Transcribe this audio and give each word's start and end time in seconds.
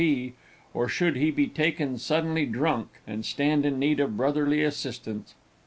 P.; 0.01 0.33
or 0.73 0.87
should 0.89 1.15
he 1.15 1.29
be 1.29 1.45
taken 1.45 1.99
suddenly 1.99 2.47
drunk, 2.47 2.87
and 3.05 3.23
stand 3.23 3.67
in 3.67 3.77
need 3.77 3.99
of 3.99 4.17
brotherly 4.17 4.63
assistance. 4.63 5.35